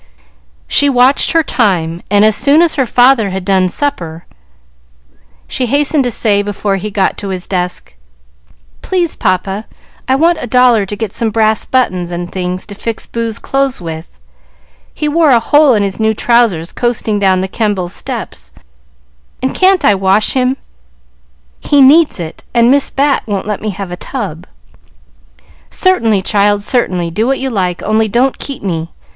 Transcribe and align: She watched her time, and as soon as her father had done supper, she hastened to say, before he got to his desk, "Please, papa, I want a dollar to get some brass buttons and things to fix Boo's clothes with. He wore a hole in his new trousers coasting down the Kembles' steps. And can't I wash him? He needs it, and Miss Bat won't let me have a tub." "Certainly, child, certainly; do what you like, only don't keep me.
She 0.67 0.89
watched 0.89 1.33
her 1.33 1.43
time, 1.43 2.01
and 2.09 2.25
as 2.25 2.35
soon 2.35 2.63
as 2.63 2.73
her 2.73 2.87
father 2.87 3.29
had 3.29 3.45
done 3.45 3.69
supper, 3.69 4.25
she 5.47 5.67
hastened 5.67 6.03
to 6.05 6.09
say, 6.09 6.41
before 6.41 6.77
he 6.77 6.89
got 6.89 7.19
to 7.19 7.27
his 7.29 7.45
desk, 7.45 7.93
"Please, 8.81 9.15
papa, 9.15 9.67
I 10.07 10.15
want 10.15 10.39
a 10.41 10.47
dollar 10.47 10.87
to 10.87 10.95
get 10.95 11.13
some 11.13 11.29
brass 11.29 11.65
buttons 11.65 12.11
and 12.11 12.31
things 12.31 12.65
to 12.65 12.73
fix 12.73 13.05
Boo's 13.05 13.37
clothes 13.37 13.79
with. 13.79 14.19
He 14.91 15.07
wore 15.07 15.29
a 15.29 15.39
hole 15.39 15.75
in 15.75 15.83
his 15.83 15.99
new 15.99 16.15
trousers 16.15 16.73
coasting 16.73 17.19
down 17.19 17.41
the 17.41 17.47
Kembles' 17.47 17.93
steps. 17.93 18.51
And 19.43 19.53
can't 19.53 19.85
I 19.85 19.93
wash 19.93 20.31
him? 20.33 20.57
He 21.59 21.79
needs 21.79 22.19
it, 22.19 22.43
and 22.55 22.71
Miss 22.71 22.89
Bat 22.89 23.21
won't 23.27 23.45
let 23.45 23.61
me 23.61 23.69
have 23.69 23.91
a 23.91 23.95
tub." 23.97 24.47
"Certainly, 25.69 26.23
child, 26.23 26.63
certainly; 26.63 27.11
do 27.11 27.27
what 27.27 27.37
you 27.37 27.51
like, 27.51 27.83
only 27.83 28.07
don't 28.07 28.39
keep 28.39 28.63
me. 28.63 28.89